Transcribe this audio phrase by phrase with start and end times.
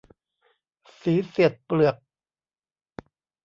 [1.01, 1.95] สีเสียดเปลือก